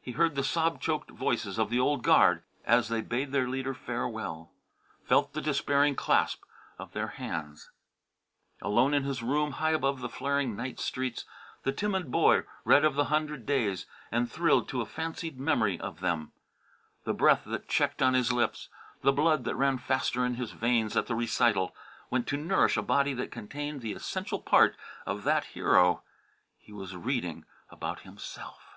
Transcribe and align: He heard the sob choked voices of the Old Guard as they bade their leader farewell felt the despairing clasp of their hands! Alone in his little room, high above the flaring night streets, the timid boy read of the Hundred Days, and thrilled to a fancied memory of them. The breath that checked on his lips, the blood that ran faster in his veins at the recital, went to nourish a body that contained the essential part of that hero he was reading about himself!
He 0.00 0.12
heard 0.12 0.36
the 0.36 0.42
sob 0.42 0.80
choked 0.80 1.10
voices 1.10 1.58
of 1.58 1.68
the 1.68 1.78
Old 1.78 2.02
Guard 2.02 2.42
as 2.64 2.88
they 2.88 3.02
bade 3.02 3.30
their 3.30 3.46
leader 3.46 3.74
farewell 3.74 4.50
felt 5.04 5.34
the 5.34 5.42
despairing 5.42 5.94
clasp 5.94 6.44
of 6.78 6.92
their 6.92 7.08
hands! 7.08 7.70
Alone 8.62 8.94
in 8.94 9.04
his 9.04 9.20
little 9.20 9.36
room, 9.44 9.50
high 9.52 9.72
above 9.72 10.00
the 10.00 10.08
flaring 10.08 10.56
night 10.56 10.80
streets, 10.80 11.26
the 11.62 11.72
timid 11.72 12.10
boy 12.10 12.44
read 12.64 12.86
of 12.86 12.94
the 12.94 13.12
Hundred 13.12 13.44
Days, 13.44 13.84
and 14.10 14.32
thrilled 14.32 14.66
to 14.70 14.80
a 14.80 14.86
fancied 14.86 15.38
memory 15.38 15.78
of 15.78 16.00
them. 16.00 16.32
The 17.04 17.12
breath 17.12 17.42
that 17.44 17.68
checked 17.68 18.00
on 18.00 18.14
his 18.14 18.32
lips, 18.32 18.70
the 19.02 19.12
blood 19.12 19.44
that 19.44 19.56
ran 19.56 19.76
faster 19.76 20.24
in 20.24 20.36
his 20.36 20.52
veins 20.52 20.96
at 20.96 21.04
the 21.06 21.14
recital, 21.14 21.76
went 22.08 22.26
to 22.28 22.38
nourish 22.38 22.78
a 22.78 22.82
body 22.82 23.12
that 23.12 23.30
contained 23.30 23.82
the 23.82 23.92
essential 23.92 24.40
part 24.40 24.74
of 25.04 25.24
that 25.24 25.44
hero 25.52 26.02
he 26.56 26.72
was 26.72 26.96
reading 26.96 27.44
about 27.70 28.00
himself! 28.08 28.76